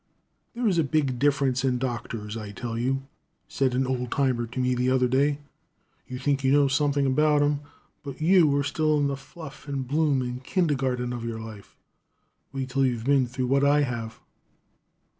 [0.55, 3.03] "There's a big difference in doctors, I tell you,"
[3.47, 5.37] said an old timer to me the other day.
[6.07, 7.59] "You think you know something about 'em,
[8.01, 11.77] but you are still in the fluff and bloom, and kindergarten of life,
[12.51, 14.19] Wait till you've been through what I have."